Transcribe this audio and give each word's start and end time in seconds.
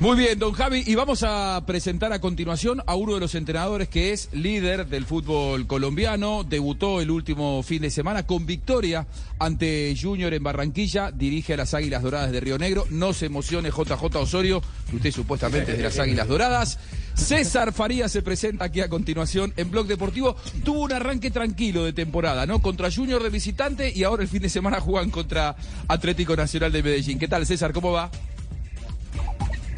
Muy 0.00 0.16
bien, 0.18 0.38
don 0.38 0.52
Javi, 0.52 0.82
y 0.84 0.96
vamos 0.96 1.22
a 1.22 1.62
presentar 1.66 2.12
a 2.12 2.20
continuación 2.20 2.82
a 2.84 2.96
uno 2.96 3.14
de 3.14 3.20
los 3.20 3.36
entrenadores 3.36 3.88
que 3.88 4.12
es 4.12 4.28
líder 4.32 4.88
del 4.88 5.06
fútbol 5.06 5.68
colombiano, 5.68 6.42
debutó 6.42 7.00
el 7.00 7.12
último 7.12 7.62
fin 7.62 7.80
de 7.80 7.90
semana 7.90 8.26
con 8.26 8.44
victoria 8.44 9.06
ante 9.38 9.94
Junior 9.98 10.34
en 10.34 10.42
Barranquilla, 10.42 11.12
dirige 11.12 11.54
a 11.54 11.58
las 11.58 11.74
Águilas 11.74 12.02
Doradas 12.02 12.32
de 12.32 12.40
Río 12.40 12.58
Negro, 12.58 12.86
no 12.90 13.12
se 13.12 13.26
emocione 13.26 13.70
JJ 13.70 14.16
Osorio, 14.16 14.62
que 14.90 14.96
usted 14.96 15.12
supuestamente 15.12 15.72
es 15.72 15.78
de 15.78 15.84
las 15.84 15.98
Águilas 15.98 16.26
Doradas. 16.26 16.78
César 17.14 17.72
Faría 17.72 18.08
se 18.08 18.20
presenta 18.20 18.64
aquí 18.64 18.80
a 18.80 18.88
continuación 18.88 19.54
en 19.56 19.70
Blog 19.70 19.86
Deportivo. 19.86 20.36
Tuvo 20.64 20.80
un 20.80 20.92
arranque 20.92 21.30
tranquilo 21.30 21.84
de 21.84 21.92
temporada, 21.92 22.46
¿no? 22.46 22.60
Contra 22.60 22.90
Junior 22.90 23.22
de 23.22 23.30
visitante 23.30 23.92
y 23.94 24.02
ahora 24.02 24.24
el 24.24 24.28
fin 24.28 24.42
de 24.42 24.48
semana 24.48 24.80
juegan 24.80 25.10
contra 25.10 25.54
Atlético 25.86 26.34
Nacional 26.34 26.72
de 26.72 26.82
Medellín. 26.82 27.20
¿Qué 27.20 27.28
tal, 27.28 27.46
César? 27.46 27.72
¿Cómo 27.72 27.92
va? 27.92 28.10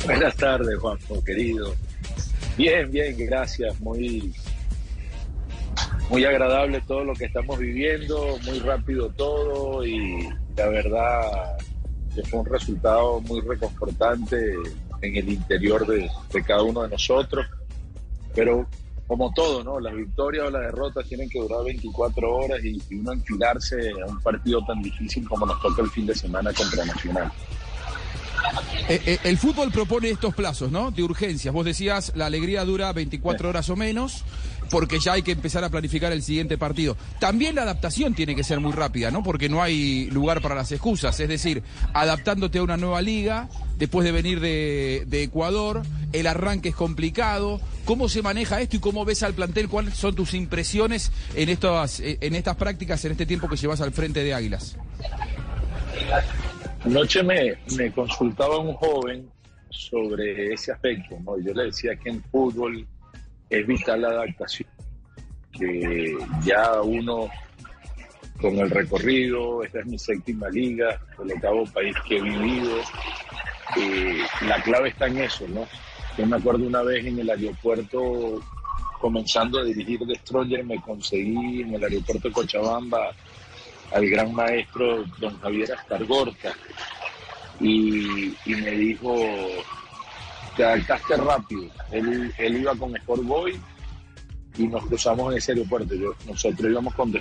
Buenas 0.07 0.36
tardes, 0.36 0.79
Juanjo, 0.79 1.25
querido. 1.25 1.75
Bien, 2.57 2.89
bien, 2.93 3.17
gracias. 3.18 3.81
Muy, 3.81 4.32
muy 6.08 6.25
agradable 6.25 6.81
todo 6.86 7.03
lo 7.03 7.12
que 7.12 7.25
estamos 7.25 7.58
viviendo, 7.58 8.39
muy 8.45 8.61
rápido 8.61 9.08
todo 9.11 9.84
y 9.84 10.29
la 10.57 10.68
verdad 10.68 11.58
que 12.14 12.22
fue 12.22 12.39
un 12.39 12.46
resultado 12.46 13.21
muy 13.22 13.40
reconfortante 13.40 14.54
en 15.03 15.17
el 15.17 15.29
interior 15.29 15.84
de, 15.84 16.09
cada 16.46 16.62
uno 16.62 16.82
de 16.82 16.90
nosotros. 16.90 17.45
Pero 18.32 18.64
como 19.09 19.32
todo, 19.34 19.64
¿no? 19.64 19.81
Las 19.81 19.96
victorias 19.96 20.46
o 20.46 20.50
las 20.50 20.62
derrotas 20.62 21.04
tienen 21.09 21.29
que 21.29 21.40
durar 21.40 21.64
24 21.64 22.32
horas 22.32 22.64
y, 22.64 22.81
y 22.90 22.95
uno 22.95 23.12
enfilarse 23.12 23.90
a 23.90 24.07
un 24.07 24.20
partido 24.20 24.64
tan 24.64 24.81
difícil 24.82 25.29
como 25.29 25.46
nos 25.46 25.61
toca 25.61 25.82
el 25.82 25.90
fin 25.90 26.07
de 26.07 26.14
semana 26.14 26.53
contra 26.53 26.84
Nacional. 26.84 27.32
Eh, 28.89 29.03
eh, 29.04 29.18
el 29.25 29.36
fútbol 29.36 29.72
propone 29.72 30.11
estos 30.11 30.35
plazos, 30.35 30.71
¿no? 30.71 30.90
De 30.90 31.03
urgencias. 31.03 31.53
Vos 31.53 31.64
decías, 31.64 32.12
la 32.14 32.27
alegría 32.27 32.64
dura 32.64 32.92
24 32.92 33.48
horas 33.48 33.69
o 33.69 33.75
menos, 33.75 34.23
porque 34.70 35.01
ya 35.01 35.15
hay 35.15 35.23
que 35.23 35.33
empezar 35.33 35.65
a 35.65 35.70
planificar 35.70 36.12
el 36.12 36.23
siguiente 36.23 36.57
partido. 36.57 36.97
También 37.19 37.57
la 37.57 37.62
adaptación 37.62 38.14
tiene 38.14 38.37
que 38.37 38.45
ser 38.45 38.61
muy 38.61 38.73
rápida, 38.73 39.11
¿no? 39.11 39.25
Porque 39.25 39.48
no 39.48 39.61
hay 39.61 40.09
lugar 40.11 40.41
para 40.41 40.55
las 40.55 40.70
excusas. 40.70 41.19
Es 41.19 41.29
decir, 41.29 41.64
adaptándote 41.95 42.59
a 42.59 42.62
una 42.62 42.77
nueva 42.77 43.03
liga, 43.03 43.48
después 43.77 44.05
de 44.05 44.12
venir 44.12 44.39
de, 44.39 45.05
de 45.09 45.25
Ecuador, 45.25 45.83
el 46.12 46.29
arranque 46.29 46.69
es 46.69 46.77
complicado. 46.77 47.61
¿Cómo 47.84 48.09
se 48.09 48.23
maneja 48.23 48.61
esto 48.61 48.77
y 48.77 48.81
cómo 48.81 49.05
ves 49.05 49.25
al 49.25 49.34
plantel? 49.34 49.69
¿Cuáles 49.69 49.95
son 49.95 50.14
tus 50.14 50.33
impresiones 50.34 51.11
en 51.34 51.48
estas, 51.48 52.01
en 52.01 52.34
estas 52.37 52.55
prácticas, 52.55 53.05
en 53.05 53.12
este 53.12 53.27
tiempo 53.27 53.48
que 53.48 53.57
llevas 53.57 53.81
al 53.81 53.92
frente 53.92 54.23
de 54.23 54.33
Águilas? 54.33 54.77
Anoche 56.87 57.20
me, 57.20 57.59
me 57.77 57.91
consultaba 57.91 58.61
un 58.61 58.73
joven 58.75 59.29
sobre 59.70 60.55
ese 60.55 60.70
aspecto, 60.70 61.19
¿no? 61.25 61.37
Yo 61.41 61.53
le 61.53 61.65
decía 61.65 61.97
que 61.97 62.11
en 62.11 62.23
fútbol 62.23 62.87
es 63.51 63.67
vital 63.67 64.03
la 64.03 64.09
adaptación, 64.11 64.69
que 65.51 66.17
ya 66.45 66.81
uno 66.83 67.29
con 68.41 68.57
el 68.59 68.70
recorrido, 68.70 69.64
esta 69.64 69.81
es 69.81 69.87
mi 69.87 69.98
séptima 69.98 70.48
liga, 70.48 71.01
el 71.25 71.33
octavo 71.33 71.64
país 71.75 71.97
que 72.07 72.19
he 72.19 72.23
vivido, 72.23 72.77
eh, 73.79 74.23
la 74.47 74.62
clave 74.62 74.91
está 74.91 75.09
en 75.09 75.19
eso, 75.19 75.45
¿no? 75.48 75.67
Yo 76.17 76.25
me 76.25 76.37
acuerdo 76.37 76.67
una 76.67 76.83
vez 76.83 77.05
en 77.05 77.19
el 77.19 77.29
aeropuerto, 77.29 78.41
comenzando 79.01 79.59
a 79.59 79.64
dirigir 79.64 79.98
de 80.07 80.14
Stronger, 80.14 80.64
me 80.64 80.81
conseguí 80.81 81.62
en 81.62 81.75
el 81.75 81.83
aeropuerto 81.83 82.29
de 82.29 82.33
Cochabamba 82.33 83.12
al 83.92 84.09
gran 84.09 84.34
maestro 84.34 85.05
don 85.19 85.39
Javier 85.41 85.73
Astargorta 85.73 86.53
y, 87.61 88.29
y 88.45 88.55
me 88.55 88.70
dijo, 88.73 89.15
te 90.56 90.65
adaptaste 90.65 91.17
rápido. 91.17 91.70
Él, 91.91 92.33
él 92.39 92.57
iba 92.59 92.75
con 92.75 92.97
Sport 92.97 93.23
Boy 93.23 93.61
y 94.59 94.67
nos 94.67 94.87
cruzamos 94.87 95.33
en 95.33 95.39
ese 95.39 95.53
aeropuerto. 95.53 95.95
Yo, 95.95 96.14
nosotros 96.27 96.70
íbamos 96.70 96.95
con 96.95 97.13
The. 97.13 97.20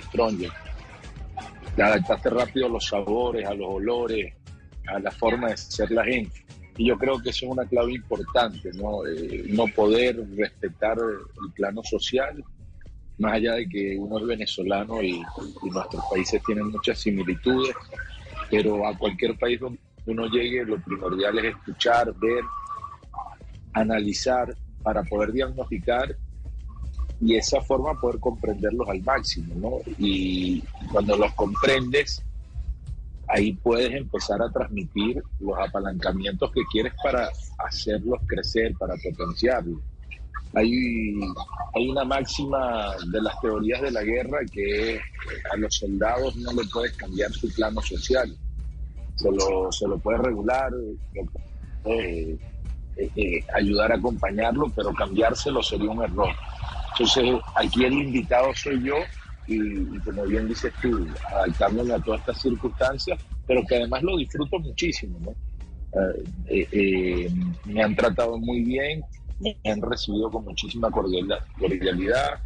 Te 1.76 1.82
adaptaste 1.82 2.30
rápido 2.30 2.66
a 2.66 2.70
los 2.70 2.86
sabores, 2.86 3.46
a 3.46 3.54
los 3.54 3.68
olores, 3.68 4.32
a 4.88 4.98
la 4.98 5.10
forma 5.10 5.48
de 5.48 5.56
ser 5.56 5.90
la 5.90 6.04
gente. 6.04 6.44
Y 6.78 6.88
yo 6.88 6.98
creo 6.98 7.18
que 7.20 7.30
eso 7.30 7.46
es 7.46 7.52
una 7.52 7.66
clave 7.66 7.94
importante, 7.94 8.70
¿no? 8.74 9.06
Eh, 9.06 9.44
no 9.48 9.66
poder 9.68 10.16
respetar 10.36 10.98
el 10.98 11.52
plano 11.52 11.82
social, 11.82 12.42
más 13.18 13.34
allá 13.34 13.54
de 13.54 13.68
que 13.68 13.96
uno 13.98 14.18
es 14.18 14.26
venezolano 14.26 15.02
y, 15.02 15.22
nuestros 15.62 16.04
países 16.10 16.42
tienen 16.44 16.70
muchas 16.70 16.98
similitudes, 16.98 17.74
pero 18.50 18.86
a 18.86 18.96
cualquier 18.96 19.36
país 19.38 19.60
donde 19.60 19.78
uno 20.06 20.26
llegue, 20.26 20.64
lo 20.64 20.80
primordial 20.80 21.38
es 21.38 21.56
escuchar, 21.56 22.14
ver, 22.14 22.44
analizar 23.72 24.54
para 24.82 25.02
poder 25.02 25.32
diagnosticar 25.32 26.16
y 27.20 27.34
esa 27.34 27.60
forma 27.60 27.98
poder 27.98 28.20
comprenderlos 28.20 28.88
al 28.88 29.02
máximo, 29.02 29.54
¿no? 29.56 29.92
Y 29.98 30.62
cuando 30.92 31.16
los 31.16 31.32
comprendes, 31.34 32.22
ahí 33.28 33.54
puedes 33.54 33.92
empezar 33.92 34.40
a 34.42 34.50
transmitir 34.50 35.22
los 35.40 35.58
apalancamientos 35.58 36.52
que 36.52 36.62
quieres 36.70 36.92
para 37.02 37.28
hacerlos 37.58 38.20
crecer, 38.26 38.74
para 38.78 38.94
potenciarlos. 39.02 39.80
Hay, 40.54 40.70
hay 41.74 41.88
una 41.88 42.04
máxima 42.04 42.94
de 43.12 43.20
las 43.20 43.38
teorías 43.40 43.82
de 43.82 43.90
la 43.90 44.02
guerra 44.02 44.38
que 44.50 44.98
a 45.52 45.56
los 45.56 45.74
soldados 45.74 46.36
no 46.36 46.52
le 46.52 46.62
puedes 46.72 46.96
cambiar 46.96 47.30
su 47.32 47.52
plano 47.54 47.80
social. 47.82 48.34
Se 49.16 49.30
lo, 49.30 49.70
se 49.72 49.88
lo 49.88 49.98
puedes 49.98 50.20
regular, 50.20 50.70
eh, 51.84 52.38
eh, 52.96 53.10
eh, 53.16 53.44
ayudar 53.54 53.92
a 53.92 53.96
acompañarlo, 53.96 54.70
pero 54.74 54.92
cambiárselo 54.92 55.62
sería 55.62 55.90
un 55.90 56.02
error. 56.02 56.30
Entonces, 56.92 57.40
aquí 57.54 57.84
el 57.84 57.92
invitado 57.92 58.54
soy 58.54 58.82
yo 58.82 58.96
y, 59.46 59.56
y, 59.56 59.98
como 60.04 60.24
bien 60.24 60.48
dices 60.48 60.72
tú, 60.80 61.06
adaptándome 61.28 61.94
a 61.94 61.98
todas 61.98 62.20
estas 62.20 62.40
circunstancias, 62.40 63.18
pero 63.46 63.62
que 63.66 63.76
además 63.76 64.02
lo 64.02 64.16
disfruto 64.16 64.58
muchísimo. 64.58 65.18
¿no? 65.20 65.34
Eh, 66.48 66.68
eh, 66.72 67.30
me 67.64 67.82
han 67.82 67.96
tratado 67.96 68.38
muy 68.38 68.62
bien, 68.62 69.02
me 69.40 69.56
han 69.64 69.82
recibido 69.82 70.30
con 70.30 70.44
muchísima 70.44 70.90
cordialidad. 70.90 72.40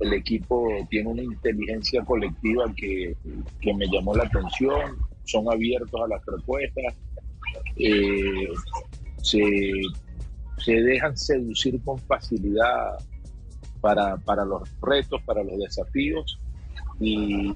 El 0.00 0.12
equipo 0.14 0.68
tiene 0.90 1.08
una 1.08 1.22
inteligencia 1.22 2.04
colectiva 2.04 2.64
que, 2.76 3.16
que 3.60 3.74
me 3.74 3.86
llamó 3.86 4.14
la 4.14 4.24
atención, 4.24 4.96
son 5.24 5.50
abiertos 5.52 6.00
a 6.00 6.08
las 6.08 6.24
propuestas, 6.24 6.94
eh, 7.76 8.48
se, 9.22 9.42
se 10.58 10.72
dejan 10.72 11.16
seducir 11.16 11.80
con 11.82 11.98
facilidad 12.00 12.98
para, 13.80 14.16
para 14.18 14.44
los 14.44 14.62
retos, 14.80 15.20
para 15.22 15.42
los 15.42 15.58
desafíos. 15.58 16.38
Y, 17.00 17.52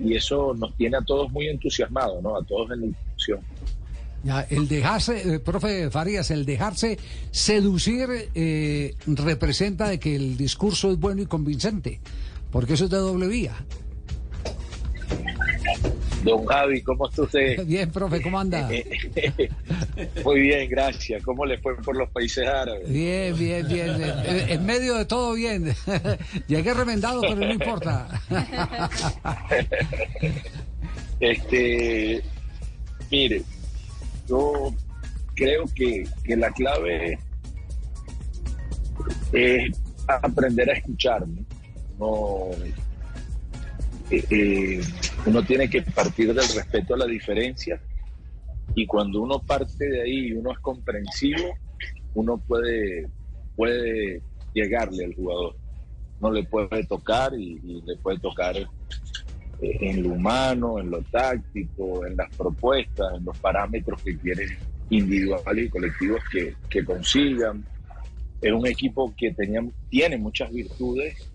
y, 0.00 0.14
eso 0.14 0.54
nos 0.54 0.74
tiene 0.76 0.96
a 0.96 1.02
todos 1.02 1.30
muy 1.30 1.46
entusiasmados, 1.46 2.20
¿no? 2.22 2.36
A 2.36 2.44
todos 2.44 2.70
en 2.72 2.80
la 2.80 2.86
institución. 2.86 3.40
Ya, 4.24 4.46
el 4.50 4.68
dejarse, 4.68 5.34
eh, 5.34 5.38
profe 5.40 5.90
Farías, 5.90 6.30
el 6.30 6.46
dejarse 6.46 6.98
seducir 7.32 8.30
eh, 8.34 8.94
representa 9.06 9.88
de 9.88 9.98
que 9.98 10.14
el 10.14 10.36
discurso 10.36 10.92
es 10.92 10.98
bueno 10.98 11.22
y 11.22 11.26
convincente, 11.26 12.00
porque 12.52 12.74
eso 12.74 12.84
es 12.84 12.90
de 12.90 12.98
doble 12.98 13.26
vía. 13.26 13.54
Don 16.22 16.44
Javi, 16.46 16.82
¿cómo 16.82 17.08
está 17.08 17.22
usted? 17.22 17.64
Bien, 17.66 17.90
profe, 17.90 18.22
¿cómo 18.22 18.38
anda? 18.38 18.68
Muy 20.24 20.40
bien, 20.40 20.70
gracias. 20.70 21.22
¿Cómo 21.24 21.44
le 21.44 21.58
fue 21.58 21.76
por 21.76 21.96
los 21.96 22.08
países 22.10 22.46
árabes? 22.46 22.88
Bien, 22.88 23.36
bien, 23.36 23.66
bien. 23.66 23.90
En 24.48 24.64
medio 24.64 24.94
de 24.94 25.04
todo 25.04 25.34
bien. 25.34 25.74
Llegué 26.46 26.74
remendado, 26.74 27.22
pero 27.22 27.36
no 27.36 27.52
importa. 27.52 28.08
Este, 31.18 32.22
mire, 33.10 33.42
yo 34.32 34.74
creo 35.34 35.64
que, 35.74 36.04
que 36.24 36.36
la 36.36 36.50
clave 36.52 37.18
es 39.32 39.80
aprender 40.06 40.70
a 40.70 40.74
escucharme. 40.74 41.44
No, 41.98 42.48
eh, 44.10 44.80
uno 45.26 45.42
tiene 45.44 45.68
que 45.68 45.82
partir 45.82 46.28
del 46.28 46.48
respeto 46.54 46.94
a 46.94 46.98
la 46.98 47.06
diferencia 47.06 47.80
y 48.74 48.86
cuando 48.86 49.20
uno 49.20 49.38
parte 49.40 49.86
de 49.86 50.02
ahí 50.02 50.28
y 50.28 50.32
uno 50.32 50.52
es 50.52 50.58
comprensivo, 50.60 51.54
uno 52.14 52.38
puede, 52.38 53.08
puede 53.54 54.22
llegarle 54.54 55.04
al 55.04 55.14
jugador. 55.14 55.56
No 56.20 56.30
le 56.30 56.44
puede 56.44 56.86
tocar 56.86 57.34
y, 57.34 57.60
y 57.62 57.82
le 57.82 57.96
puede 57.96 58.18
tocar 58.18 58.56
eh, 58.56 58.66
en 59.62 60.02
lo 60.02 60.10
humano, 60.10 60.78
en 60.78 60.90
lo 60.90 61.02
táctico, 61.02 62.04
en 62.06 62.16
las 62.16 62.34
propuestas, 62.36 63.14
en 63.16 63.24
los 63.24 63.38
parámetros 63.38 64.02
que 64.02 64.16
quieren 64.18 64.48
individuales 64.90 65.66
y 65.66 65.68
colectivos 65.68 66.20
que, 66.30 66.54
que 66.68 66.84
consigan. 66.84 67.64
Es 68.40 68.52
un 68.52 68.66
equipo 68.66 69.14
que 69.16 69.32
tenía, 69.32 69.62
tiene 69.88 70.18
muchas 70.18 70.52
virtudes 70.52 71.30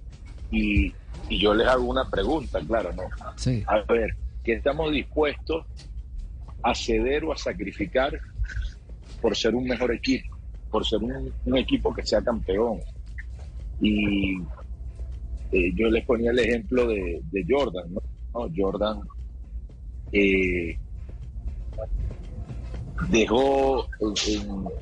y, 0.51 0.93
y 1.29 1.39
yo 1.39 1.53
les 1.53 1.67
hago 1.67 1.85
una 1.85 2.09
pregunta, 2.09 2.59
claro, 2.67 2.91
¿no? 2.93 3.03
Sí. 3.37 3.63
A 3.65 3.81
ver, 3.91 4.15
¿qué 4.43 4.53
estamos 4.53 4.91
dispuestos 4.91 5.65
a 6.63 6.75
ceder 6.75 7.23
o 7.23 7.31
a 7.31 7.37
sacrificar 7.37 8.19
por 9.21 9.35
ser 9.35 9.55
un 9.55 9.65
mejor 9.65 9.93
equipo? 9.93 10.37
por 10.69 10.85
ser 10.85 10.99
un, 10.99 11.57
equipo 11.57 11.93
que 11.93 12.05
sea 12.05 12.21
campeón. 12.21 12.79
Y 13.81 14.37
eh, 15.51 15.71
yo 15.75 15.89
les 15.89 16.05
ponía 16.05 16.31
el 16.31 16.39
ejemplo 16.39 16.87
de, 16.87 17.45
Jordan, 17.47 17.93
¿no? 17.93 18.01
Jordan 18.55 19.01
eh, 20.11 20.77
dejó 23.09 23.87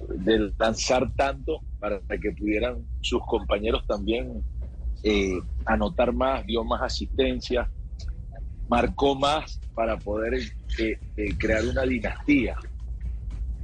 de 0.09 0.53
lanzar 0.57 1.11
tanto 1.15 1.61
para 1.79 1.99
que 2.21 2.31
pudieran 2.31 2.85
sus 3.01 3.21
compañeros 3.25 3.85
también 3.87 4.43
eh, 5.03 5.39
anotar 5.65 6.13
más, 6.13 6.45
dio 6.45 6.63
más 6.63 6.81
asistencia, 6.81 7.69
marcó 8.67 9.15
más 9.15 9.59
para 9.73 9.97
poder 9.97 10.39
eh, 10.79 10.99
crear 11.37 11.63
una 11.65 11.83
dinastía. 11.83 12.55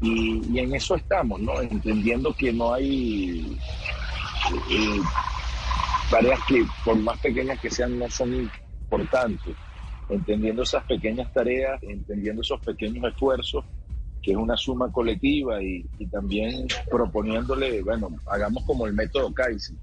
Y, 0.01 0.59
en 0.59 0.73
eso 0.75 0.95
estamos, 0.95 1.39
¿no? 1.39 1.61
Entendiendo 1.61 2.33
que 2.33 2.51
no 2.51 2.73
hay 2.73 3.57
tareas 6.09 6.39
que 6.47 6.65
por 6.83 6.97
más 6.97 7.19
pequeñas 7.19 7.59
que 7.59 7.69
sean 7.69 7.97
no 7.97 8.09
son 8.09 8.51
importantes. 8.89 9.55
Entendiendo 10.11 10.63
esas 10.63 10.83
pequeñas 10.83 11.31
tareas, 11.33 11.81
entendiendo 11.81 12.41
esos 12.41 12.59
pequeños 12.61 13.03
esfuerzos 13.05 13.65
que 14.21 14.31
es 14.31 14.37
una 14.37 14.55
suma 14.55 14.91
colectiva 14.91 15.61
y, 15.63 15.83
también 16.11 16.67
proponiéndole, 16.89 17.81
bueno, 17.81 18.09
hagamos 18.27 18.63
como 18.65 18.85
el 18.85 18.93
método 18.93 19.33
Kaizen, 19.33 19.77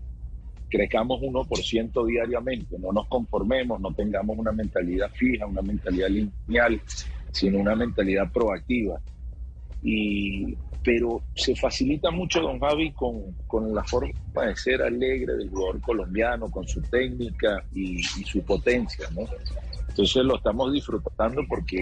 crezcamos 0.68 1.20
1% 1.20 2.06
diariamente, 2.06 2.78
no 2.78 2.92
nos 2.92 3.08
conformemos, 3.08 3.80
no 3.80 3.92
tengamos 3.92 4.38
una 4.38 4.52
mentalidad 4.52 5.10
fija, 5.12 5.46
una 5.46 5.62
mentalidad 5.62 6.08
lineal, 6.08 6.80
sino 7.32 7.58
una 7.58 7.74
mentalidad 7.74 8.30
proactiva. 8.30 9.00
Y, 9.82 10.56
pero 10.84 11.22
se 11.34 11.56
facilita 11.56 12.10
mucho, 12.10 12.40
don 12.40 12.60
Javi, 12.60 12.92
con, 12.92 13.34
con 13.46 13.74
la 13.74 13.82
forma 13.82 14.12
de 14.46 14.56
ser 14.56 14.82
alegre 14.82 15.36
del 15.36 15.50
jugador 15.50 15.80
colombiano, 15.80 16.50
con 16.50 16.66
su 16.68 16.80
técnica 16.82 17.64
y, 17.74 17.98
y 17.98 18.02
su 18.02 18.42
potencia, 18.42 19.08
¿no? 19.14 19.22
Entonces 19.98 20.24
lo 20.26 20.36
estamos 20.36 20.72
disfrutando 20.72 21.42
porque 21.48 21.78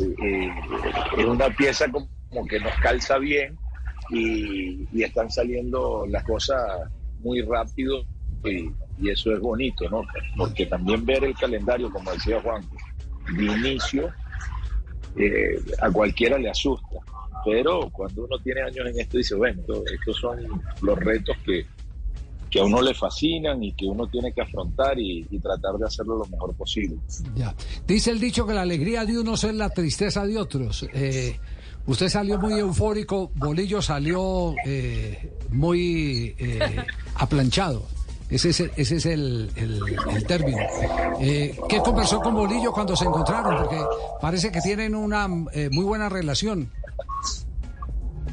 eh, 0.00 0.50
es 1.18 1.24
una 1.26 1.50
pieza 1.50 1.84
como, 1.90 2.08
que 2.48 2.58
nos 2.58 2.72
calza 2.76 3.18
bien 3.18 3.58
y, 4.08 5.02
están 5.02 5.30
saliendo 5.30 6.06
las 6.08 6.24
cosas 6.24 6.58
muy 7.18 7.42
rápido 7.42 8.02
y, 8.44 8.72
eso 9.10 9.30
es 9.34 9.40
bonito, 9.40 9.90
¿no? 9.90 10.06
Porque 10.38 10.64
también 10.64 11.04
ver 11.04 11.22
el 11.22 11.34
calendario, 11.34 11.90
como 11.90 12.12
decía 12.12 12.40
Juan, 12.40 12.66
de 13.36 13.44
inicio, 13.44 14.10
eh, 15.18 15.60
a 15.82 15.90
cualquiera 15.90 16.38
le 16.38 16.48
asusta. 16.48 16.96
Pero 17.44 17.90
cuando 17.90 18.24
uno 18.24 18.38
tiene 18.38 18.62
años 18.62 18.86
en 18.86 19.00
esto, 19.00 19.18
dice, 19.18 19.34
bueno, 19.34 19.60
estos 19.92 20.16
son 20.16 20.62
los 20.80 20.98
retos 20.98 21.36
que, 21.44 21.66
que 22.54 22.60
a 22.60 22.64
uno 22.64 22.80
le 22.80 22.94
fascinan 22.94 23.60
y 23.64 23.72
que 23.72 23.84
uno 23.84 24.06
tiene 24.06 24.32
que 24.32 24.40
afrontar 24.40 24.96
y, 24.96 25.24
tratar 25.40 25.74
de 25.74 25.86
hacerlo 25.86 26.18
lo 26.18 26.24
mejor 26.26 26.54
posible. 26.54 26.96
Ya. 27.34 27.52
Dice 27.84 28.12
el 28.12 28.20
dicho 28.20 28.46
que 28.46 28.54
la 28.54 28.62
alegría 28.62 29.04
de 29.04 29.18
unos 29.18 29.42
es 29.42 29.52
la 29.54 29.70
tristeza 29.70 30.24
de 30.24 30.38
otros. 30.38 30.86
Eh, 30.94 31.36
usted 31.86 32.08
salió 32.08 32.38
muy 32.38 32.52
eufórico, 32.60 33.32
Bolillo 33.34 33.82
salió 33.82 34.54
eh, 34.64 35.32
muy 35.50 36.36
eh, 36.38 36.60
aplanchado. 37.16 37.88
Ese 38.30 38.50
es, 38.50 38.60
ese 38.60 38.96
es 38.96 39.06
el, 39.06 39.50
el, 39.56 40.24
término. 40.24 40.62
¿Qué 41.18 41.80
conversó 41.84 42.20
con 42.20 42.36
Bolillo 42.36 42.70
cuando 42.70 42.94
se 42.94 43.04
encontraron? 43.04 43.64
Porque 43.64 43.82
parece 44.20 44.52
que 44.52 44.60
tienen 44.60 44.94
una 44.94 45.26
muy 45.26 45.84
buena 45.84 46.08
relación. 46.08 46.70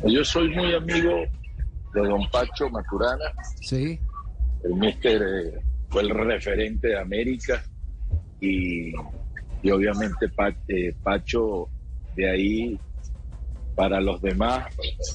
Yo 0.05 0.23
soy 0.23 0.47
muy 0.49 0.75
amigo 0.75 1.09
de 1.95 2.01
don 2.07 2.29
Pacho 2.29 2.69
Maturana. 2.69 3.25
Sí 3.59 3.99
el 4.63 4.75
míster 4.75 5.21
eh, 5.21 5.59
fue 5.89 6.03
el 6.03 6.09
referente 6.09 6.89
de 6.89 6.99
América 6.99 7.63
y, 8.39 8.93
obviamente 9.71 10.27
eh, 10.67 10.93
Pacho 11.03 11.67
de 12.15 12.29
ahí 12.29 12.79
para 13.75 14.01
los 14.01 14.21
demás 14.21 14.65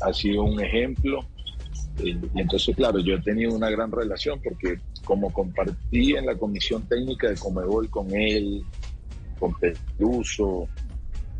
ha 0.02 0.12
sido 0.12 0.44
un 0.44 0.60
ejemplo. 0.60 1.20
Y, 2.02 2.18
entonces, 2.34 2.74
claro, 2.76 2.98
yo 3.00 3.16
he 3.16 3.22
tenido 3.22 3.54
una 3.54 3.70
gran 3.70 3.90
relación 3.90 4.40
porque 4.42 4.78
como 5.04 5.32
compartí 5.32 6.14
en 6.16 6.26
la 6.26 6.36
comisión 6.36 6.86
técnica 6.88 7.28
de 7.28 7.36
Comebol 7.36 7.88
con 7.88 8.14
él, 8.14 8.62
con 9.38 9.54
Peluso, 9.58 10.68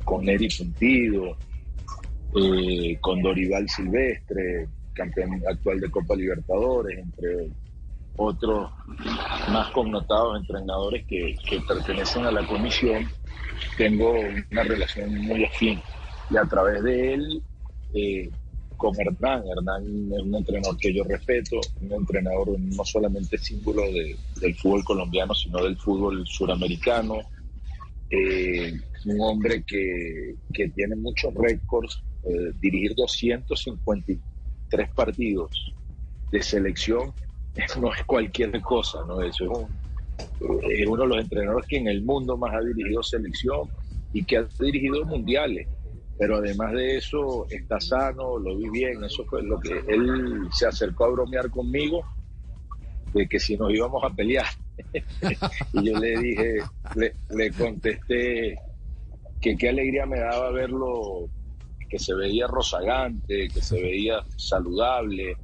con 0.05 0.29
Eric 0.29 0.57
Puntido, 0.59 1.37
eh, 2.37 2.97
con 3.01 3.23
Dorival 3.23 3.69
Silvestre, 3.69 4.69
campeón 4.93 5.43
actual 5.49 5.81
de 5.81 5.91
Copa 5.91 6.15
Libertadores, 6.15 6.99
entre 6.99 7.51
otros 8.17 8.71
más 9.51 9.71
connotados 9.71 10.41
entrenadores 10.41 11.07
que, 11.07 11.37
pertenecen 11.67 12.25
a 12.25 12.31
la 12.31 12.47
comisión, 12.47 13.09
tengo 13.77 14.13
una 14.51 14.63
relación 14.63 15.15
muy 15.19 15.45
afín. 15.45 15.81
Y 16.31 16.37
a 16.37 16.45
través 16.45 16.83
de 16.83 17.15
él, 17.15 17.43
eh, 17.95 18.31
con 18.77 18.95
Hernán, 18.99 19.45
Hernán 19.47 19.83
es 20.13 20.23
un 20.23 20.35
entrenador 20.35 20.77
que 20.77 20.93
yo 20.93 21.05
respeto, 21.05 21.61
un 21.81 21.93
entrenador 21.93 22.59
no 22.59 22.85
solamente 22.85 23.39
símbolo 23.39 23.83
del 24.41 24.55
fútbol 24.57 24.85
colombiano, 24.85 25.35
sino 25.35 25.63
del 25.63 25.77
fútbol 25.77 26.27
suramericano, 26.27 27.21
eh, 28.11 28.79
un 29.07 29.21
hombre 29.21 29.63
que, 29.65 30.35
tiene 30.75 30.97
muchos 30.97 31.33
récords, 31.35 32.03
eh, 32.25 32.53
dirigir 32.61 32.95
253 32.95 34.91
partidos 34.95 35.73
de 36.31 36.43
selección 36.43 37.13
no 37.81 37.93
es 37.93 38.05
cualquier 38.05 38.61
cosa, 38.61 39.05
¿no? 39.07 39.23
Eso 39.23 39.45
es, 40.69 40.87
uno 40.89 41.03
de 41.03 41.09
los 41.09 41.19
entrenadores 41.19 41.67
que 41.67 41.77
en 41.79 41.89
el 41.89 42.03
mundo 42.03 42.37
más 42.37 42.55
ha 42.55 42.61
dirigido 42.61 43.03
selección 43.03 43.69
y 44.13 44.25
que 44.25 44.39
ha 44.39 44.49
dirigido 44.61 45.05
mundiales. 45.05 45.69
Pero 46.19 46.37
además 46.37 46.73
de 46.73 46.97
eso, 46.97 47.47
está 47.51 47.79
sano, 47.79 48.39
lo 48.39 48.57
vi 48.57 48.71
bien. 48.71 49.05
Eso 49.05 49.25
fue 49.27 49.43
lo 49.43 49.61
que 49.61 49.83
él 49.87 50.49
se 50.51 50.67
acercó 50.67 51.05
a 51.05 51.11
bromear 51.11 51.51
conmigo, 51.51 52.03
de 53.13 53.29
que 53.29 53.39
si 53.39 53.57
nos 53.57 53.73
íbamos 53.73 54.03
a 54.03 54.11
pelear. 54.15 54.47
y 55.75 55.85
yo 55.85 55.99
le 55.99 56.19
dije, 56.19 56.59
le, 56.95 57.15
le 57.31 57.51
contesté 57.53 58.59
que 59.41 59.57
qué 59.57 59.69
alegría 59.69 60.07
me 60.07 60.19
daba 60.19 60.51
verlo, 60.53 61.29
que 61.91 61.99
se 61.99 62.15
veía 62.15 62.47
rozagante, 62.47 63.49
que 63.49 63.61
se 63.61 63.81
veía 63.81 64.25
saludable, 64.37 65.37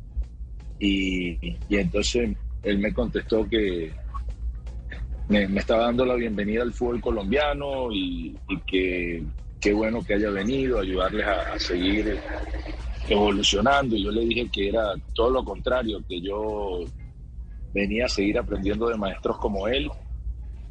y, 0.84 1.38
entonces 1.70 2.36
él 2.64 2.78
me 2.78 2.92
contestó 2.92 3.48
que 3.48 3.92
me, 5.28 5.44
estaba 5.44 5.84
dando 5.84 6.04
la 6.04 6.14
bienvenida 6.14 6.62
al 6.62 6.72
fútbol 6.72 7.00
colombiano 7.00 7.92
y, 7.92 8.36
que 8.66 9.22
qué 9.60 9.72
bueno 9.72 10.02
que 10.04 10.14
haya 10.14 10.30
venido 10.30 10.78
a 10.78 10.82
ayudarles 10.82 11.24
a, 11.24 11.58
seguir 11.60 12.18
evolucionando. 13.08 13.94
Y 13.94 14.02
yo 14.02 14.10
le 14.10 14.22
dije 14.22 14.50
que 14.52 14.70
era 14.70 14.92
todo 15.14 15.30
lo 15.30 15.44
contrario, 15.44 16.02
que 16.08 16.20
yo 16.20 16.80
venía 17.72 18.06
a 18.06 18.08
seguir 18.08 18.38
aprendiendo 18.38 18.88
de 18.88 18.96
maestros 18.96 19.38
como 19.38 19.68
él 19.68 19.88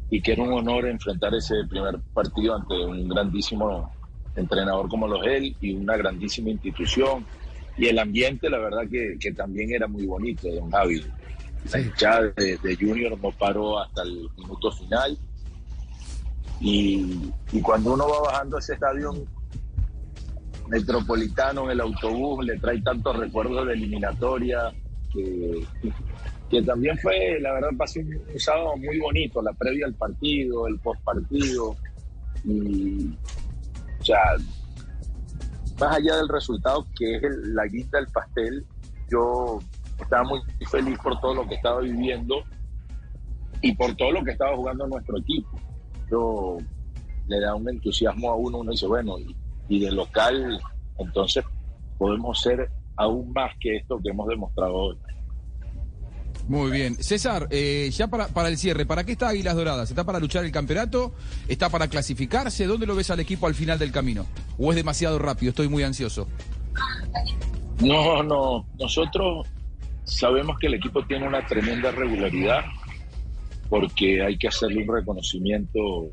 y 0.09 0.21
que 0.21 0.33
era 0.33 0.43
un 0.43 0.51
honor 0.51 0.87
enfrentar 0.87 1.33
ese 1.35 1.55
primer 1.69 1.99
partido 2.13 2.55
ante 2.55 2.73
un 2.73 3.07
grandísimo 3.07 3.93
entrenador 4.35 4.89
como 4.89 5.07
los 5.07 5.25
él 5.25 5.55
y 5.61 5.71
una 5.71 5.95
grandísima 5.95 6.49
institución 6.49 7.25
y 7.81 7.87
el 7.87 7.97
ambiente, 7.97 8.47
la 8.47 8.59
verdad 8.59 8.83
que, 8.87 9.31
también 9.31 9.73
era 9.73 9.87
muy 9.87 10.05
bonito, 10.05 10.47
don 10.53 10.69
Javi. 10.69 11.03
La 11.73 11.79
hinchada 11.79 12.31
de, 12.37 12.77
Junior 12.79 13.19
no 13.19 13.31
paró 13.31 13.79
hasta 13.79 14.03
el 14.03 14.29
minuto 14.37 14.71
final. 14.71 15.17
Y, 16.59 17.31
cuando 17.63 17.93
uno 17.93 18.07
va 18.07 18.21
bajando 18.21 18.59
ese 18.59 18.73
estadio 18.73 19.25
metropolitano 20.67 21.63
en 21.65 21.71
el 21.71 21.81
autobús, 21.81 22.45
le 22.45 22.59
trae 22.59 22.79
tantos 22.83 23.17
recuerdos 23.17 23.65
de 23.65 23.73
eliminatoria, 23.73 24.71
que, 25.11 25.65
que 26.51 26.61
también 26.61 26.95
fue, 26.99 27.39
la 27.39 27.53
verdad, 27.53 27.69
pasó 27.75 27.99
un, 27.99 28.13
un, 28.31 28.39
sábado 28.39 28.77
muy 28.77 28.99
bonito, 28.99 29.41
la 29.41 29.53
previa 29.53 29.87
al 29.87 29.95
partido, 29.95 30.67
el 30.67 30.77
post 30.77 31.01
partido. 31.01 31.75
Y, 32.45 33.07
o 33.99 34.03
sea, 34.03 34.19
más 35.81 35.97
allá 35.97 36.15
del 36.17 36.29
resultado 36.29 36.85
que 36.95 37.15
es 37.15 37.23
la 37.23 37.65
guita 37.65 37.97
del 37.97 38.07
pastel, 38.07 38.65
yo 39.09 39.59
estaba 39.99 40.23
muy 40.23 40.39
feliz 40.69 40.97
por 40.99 41.19
todo 41.19 41.33
lo 41.33 41.47
que 41.47 41.55
estaba 41.55 41.81
viviendo 41.81 42.35
y 43.61 43.75
por 43.75 43.95
todo 43.95 44.11
lo 44.11 44.23
que 44.23 44.31
estaba 44.31 44.55
jugando 44.55 44.87
nuestro 44.87 45.17
equipo. 45.17 45.49
Yo 46.09 46.57
le 47.27 47.39
da 47.39 47.55
un 47.55 47.67
entusiasmo 47.67 48.31
a 48.31 48.35
uno, 48.35 48.59
uno 48.59 48.71
dice, 48.71 48.85
bueno, 48.85 49.15
y, 49.69 49.79
de 49.79 49.91
local, 49.91 50.59
entonces 50.99 51.43
podemos 51.97 52.39
ser 52.39 52.69
aún 52.97 53.31
más 53.33 53.53
que 53.59 53.77
esto 53.77 53.99
que 54.03 54.09
hemos 54.09 54.27
demostrado 54.27 54.73
hoy. 54.73 54.97
Muy 56.51 56.69
bien. 56.69 57.01
César, 57.01 57.47
eh, 57.49 57.89
ya 57.93 58.07
para, 58.07 58.27
para 58.27 58.49
el 58.49 58.57
cierre, 58.57 58.85
¿para 58.85 59.05
qué 59.05 59.13
está 59.13 59.29
Águilas 59.29 59.55
Doradas? 59.55 59.89
¿Está 59.89 60.03
para 60.03 60.19
luchar 60.19 60.43
el 60.43 60.51
campeonato? 60.51 61.13
¿Está 61.47 61.69
para 61.69 61.87
clasificarse? 61.87 62.65
¿Dónde 62.65 62.85
lo 62.85 62.93
ves 62.93 63.09
al 63.09 63.21
equipo 63.21 63.47
al 63.47 63.55
final 63.55 63.79
del 63.79 63.93
camino? 63.93 64.25
¿O 64.57 64.69
es 64.69 64.75
demasiado 64.75 65.17
rápido? 65.17 65.51
Estoy 65.51 65.69
muy 65.69 65.83
ansioso. 65.83 66.27
No, 67.79 68.21
no. 68.21 68.65
Nosotros 68.77 69.47
sabemos 70.03 70.59
que 70.59 70.67
el 70.67 70.73
equipo 70.73 71.05
tiene 71.05 71.25
una 71.25 71.47
tremenda 71.47 71.89
regularidad 71.89 72.65
porque 73.69 74.21
hay 74.21 74.37
que 74.37 74.49
hacerle 74.49 74.83
un 74.83 74.93
reconocimiento 74.93 76.09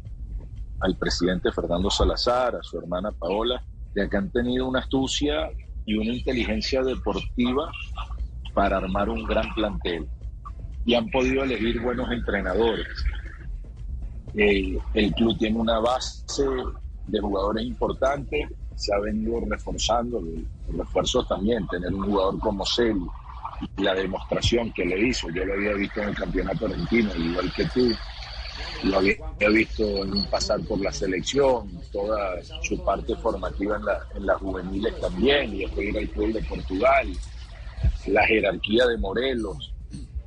al 0.79 0.97
presidente 0.97 1.51
Fernando 1.51 1.91
Salazar, 1.91 2.55
a 2.55 2.63
su 2.63 2.79
hermana 2.79 3.11
Paola, 3.11 3.61
de 3.93 4.09
que 4.09 4.17
han 4.17 4.31
tenido 4.31 4.69
una 4.69 4.79
astucia 4.79 5.51
y 5.85 5.95
una 5.97 6.13
inteligencia 6.13 6.85
deportiva 6.85 7.73
para 8.55 8.77
armar 8.77 9.09
un 9.09 9.25
gran 9.25 9.53
plantel 9.53 10.07
y 10.85 10.95
han 10.95 11.09
podido 11.11 11.45
elegir 11.45 11.81
buenos 11.81 12.11
entrenadores. 12.11 12.87
el 14.35 15.13
club 15.15 15.37
tiene 15.39 15.59
una 15.59 15.79
base 15.81 16.45
de 17.07 17.21
jugadores 17.21 17.65
importantes, 17.65 18.49
se 18.77 18.95
ha 18.95 18.99
venido 19.01 19.41
reforzando, 19.49 20.21
los 20.21 20.77
refuerzos 20.77 21.27
también, 21.27 21.67
tener 21.67 21.93
un 21.93 22.05
jugador 22.05 22.39
como 22.39 22.65
Celi, 22.65 23.07
la 23.79 23.95
demostración 23.95 24.73
que 24.73 24.85
le 24.85 25.09
hizo, 25.09 25.29
yo 25.31 25.45
lo 25.45 25.55
había 25.55 25.75
visto 25.75 26.01
en 26.01 26.11
el 26.11 26.15
campeonato 26.15 26.67
argentino, 26.67 27.11
igual 27.17 27.53
que 27.55 27.65
tú, 27.67 27.93
lo 28.85 28.99
había 28.99 29.49
visto 29.51 30.05
en 30.05 30.25
pasar 30.27 30.61
por 30.61 30.81
la 30.81 30.93
selección, 30.93 31.69
toda 31.91 32.41
su 32.63 32.83
parte 32.85 33.17
formativa 33.17 33.77
en, 33.77 33.85
la, 33.85 33.99
en 34.15 34.27
las 34.27 34.37
juveniles 34.39 35.01
también, 35.01 35.55
y 35.55 35.61
después 35.61 35.89
ir 35.89 35.99
al 35.99 36.09
club 36.11 36.33
de 36.33 36.43
Portugal, 36.43 37.09
la 38.07 38.27
jerarquía 38.27 38.87
de 38.87 38.99
Morelos, 38.99 39.73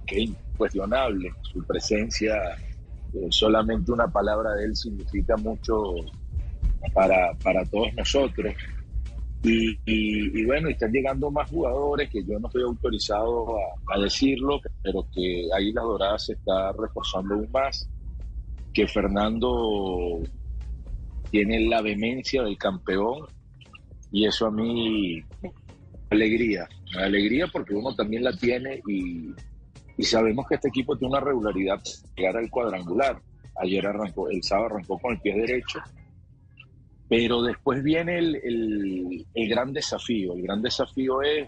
que 0.05 0.29
incuestionable, 0.61 1.31
su 1.41 1.63
presencia, 1.65 2.35
eh, 3.13 3.27
solamente 3.29 3.91
una 3.91 4.07
palabra 4.07 4.53
de 4.53 4.65
él 4.65 4.75
significa 4.75 5.35
mucho 5.37 5.95
para, 6.93 7.33
para 7.43 7.65
todos 7.65 7.93
nosotros. 7.95 8.53
Y, 9.43 9.75
y, 9.85 10.45
bueno, 10.45 10.69
están 10.69 10.91
llegando 10.91 11.31
más 11.31 11.49
jugadores 11.49 12.07
que 12.11 12.23
yo 12.23 12.39
no 12.39 12.47
estoy 12.47 12.61
autorizado 12.61 13.57
a, 13.57 13.95
a 13.95 13.99
decirlo, 13.99 14.61
pero 14.83 15.07
que 15.11 15.49
ahí 15.57 15.71
la 15.71 15.81
Dorada 15.81 16.19
se 16.19 16.33
está 16.33 16.71
reforzando 16.73 17.33
aún 17.33 17.49
más 17.51 17.89
que 18.71 18.87
Fernando 18.87 20.21
tiene 21.31 21.67
la 21.67 21.81
vehemencia 21.81 22.43
del 22.43 22.57
campeón 22.57 23.25
y 24.11 24.25
eso 24.27 24.45
a 24.45 24.51
mí 24.51 25.23
alegría, 26.11 26.69
alegría 26.95 27.47
porque 27.51 27.73
uno 27.73 27.95
también 27.95 28.23
la 28.23 28.33
tiene 28.33 28.81
y, 28.87 29.33
sabemos 29.99 30.47
que 30.47 30.55
este 30.55 30.69
equipo 30.69 30.97
tiene 30.97 31.13
una 31.13 31.23
regularidad 31.23 31.81
llegar 32.15 32.37
al 32.37 32.49
cuadrangular. 32.49 33.21
Ayer 33.61 33.85
arrancó, 33.85 34.29
el 34.29 34.43
sábado 34.43 34.67
arrancó 34.67 34.97
con 34.97 35.13
el 35.13 35.19
pie 35.19 35.35
derecho, 35.35 35.79
pero 37.07 37.41
después 37.41 37.83
viene 37.83 38.17
el, 38.17 39.25
el 39.33 39.49
gran 39.49 39.73
desafío. 39.73 40.33
El 40.33 40.43
gran 40.43 40.61
desafío 40.61 41.21
es 41.21 41.47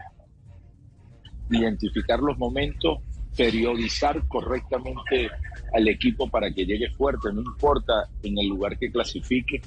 identificar 1.49 2.19
los 2.19 2.37
momentos, 2.37 2.99
periodizar 3.35 4.27
correctamente 4.27 5.29
al 5.73 5.87
equipo 5.87 6.29
para 6.29 6.51
que 6.51 6.65
llegue 6.65 6.89
fuerte, 6.91 7.31
no 7.33 7.41
importa 7.41 8.09
en 8.21 8.37
el 8.37 8.47
lugar 8.47 8.77
que 8.77 8.91
clasifique, 8.91 9.61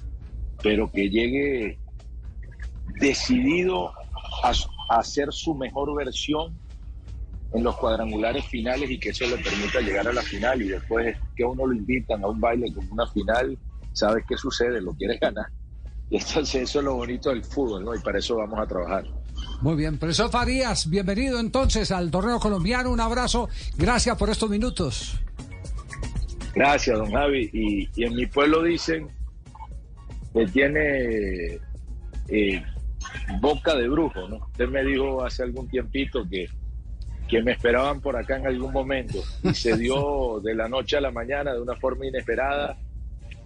pero 0.62 0.90
que 0.90 1.08
llegue 1.08 1.78
decidido 3.00 3.90
a, 4.42 4.52
hacer 4.88 5.32
su 5.32 5.54
mejor 5.54 5.96
versión 5.96 6.56
en 7.52 7.62
los 7.62 7.76
cuadrangulares 7.76 8.44
finales 8.46 8.90
y 8.90 8.98
que 8.98 9.10
eso 9.10 9.24
le 9.26 9.38
permita 9.38 9.80
llegar 9.80 10.08
a 10.08 10.12
la 10.12 10.22
final 10.22 10.60
y 10.62 10.68
después 10.68 11.16
que 11.34 11.44
uno 11.44 11.66
lo 11.66 11.74
invitan 11.74 12.22
a 12.22 12.28
un 12.28 12.40
baile 12.40 12.72
con 12.74 12.90
una 12.90 13.06
final, 13.06 13.56
sabes 13.92 14.24
qué 14.28 14.36
sucede, 14.36 14.80
lo 14.80 14.92
quieres 14.92 15.20
ganar. 15.20 15.46
Y 16.10 16.18
entonces 16.18 16.62
eso 16.62 16.78
es 16.78 16.84
lo 16.84 16.94
bonito 16.94 17.30
del 17.30 17.44
fútbol, 17.44 17.84
¿no? 17.84 17.94
Y 17.94 17.98
para 17.98 18.18
eso 18.18 18.36
vamos 18.36 18.58
a 18.60 18.66
trabajar. 18.66 19.04
Muy 19.60 19.74
bien, 19.74 19.98
profesor 19.98 20.30
Farías, 20.30 20.88
bienvenido 20.88 21.40
entonces 21.40 21.90
al 21.90 22.10
torneo 22.10 22.38
colombiano, 22.38 22.90
un 22.90 23.00
abrazo, 23.00 23.48
gracias 23.76 24.16
por 24.16 24.30
estos 24.30 24.50
minutos. 24.50 25.20
Gracias, 26.54 26.96
don 26.96 27.10
Javi. 27.10 27.50
Y, 27.52 28.02
en 28.02 28.14
mi 28.14 28.26
pueblo 28.26 28.62
dicen 28.62 29.08
que 30.32 30.46
tiene 30.46 31.58
eh, 32.28 32.62
boca 33.40 33.74
de 33.74 33.88
brujo, 33.88 34.26
¿no? 34.28 34.36
Usted 34.36 34.68
me 34.68 34.82
dijo 34.82 35.22
hace 35.24 35.42
algún 35.42 35.68
tiempito 35.68 36.26
que, 36.28 36.48
que 37.28 37.42
me 37.42 37.52
esperaban 37.52 38.00
por 38.00 38.16
acá 38.16 38.36
en 38.36 38.46
algún 38.46 38.72
momento 38.72 39.22
y 39.42 39.54
se 39.54 39.76
dio 39.76 40.40
de 40.40 40.54
la 40.54 40.68
noche 40.68 40.96
a 40.96 41.00
la 41.00 41.10
mañana 41.10 41.52
de 41.52 41.60
una 41.60 41.74
forma 41.76 42.06
inesperada, 42.06 42.78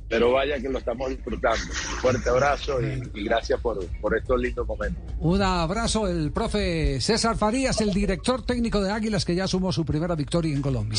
pero 0.08 0.32
vaya 0.32 0.60
que 0.60 0.68
lo 0.68 0.78
estamos 0.78 1.08
disfrutando. 1.08 1.64
Un 1.64 1.98
fuerte 1.98 2.28
abrazo 2.28 2.78
y, 2.82 3.24
gracias 3.24 3.60
por, 3.60 3.84
por 4.00 4.16
estos 4.16 4.40
lindos 4.40 4.66
momentos. 4.66 5.02
Un 5.20 5.40
abrazo 5.40 6.08
el 6.08 6.32
profe 6.32 7.00
César 7.00 7.36
Farías, 7.36 7.80
el 7.80 7.92
director 7.92 8.42
técnico 8.42 8.80
de 8.80 8.90
Águilas 8.90 9.24
que 9.24 9.34
ya 9.34 9.46
sumó 9.46 9.72
su 9.72 9.84
primera 9.84 10.14
victoria 10.14 10.54
en 10.54 10.62
Colombia. 10.62 10.98